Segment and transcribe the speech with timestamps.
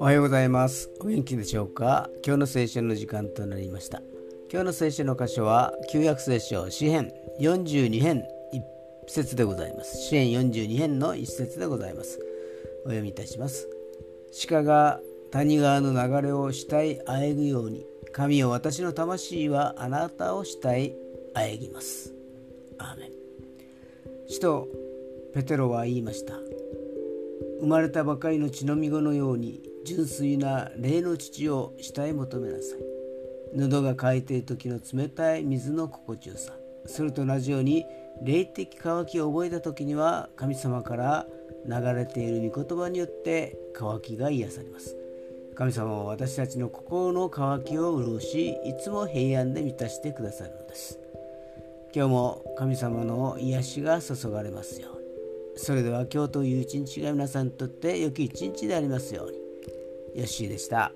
[0.00, 0.90] おはようございます。
[1.00, 2.10] お元気でしょうか？
[2.22, 4.02] 今日の聖書の時間となりました。
[4.52, 7.10] 今日の聖書の箇所は旧約聖書詩編
[7.40, 8.22] 42編
[8.52, 9.96] 1節でございます。
[10.08, 12.20] 詩編42編の1節でございます。
[12.84, 13.66] お読みいたします。
[14.46, 15.00] 鹿が
[15.30, 17.86] 谷川の流れをしたいあえぐように。
[18.12, 20.94] 神よ私の魂はあなたをしたい。
[21.32, 22.12] あえぎます。
[22.76, 23.23] アーメン。
[24.26, 24.68] 使徒
[25.34, 26.34] ペテロは言いました。
[27.60, 32.78] 生まれたばかりの血のみ子のように純粋な霊の父を下へ求めなさい。
[33.54, 36.54] 喉が渇いている時の冷たい水の心地よさ。
[36.86, 37.84] それと同じように
[38.22, 41.26] 霊的渇きを覚えた時には神様から
[41.66, 44.96] 流れている御言葉によって渇きが癒されます。
[45.54, 50.98] 神様は私たちの心の渇きを潤しいつも平安で満たしてくださるのです。
[51.94, 55.04] 今日も神様の癒しが注がれますように
[55.56, 59.38] それでは今日という一日が皆さんにとって良き一日でありますように
[60.18, 60.90] よッしーでした。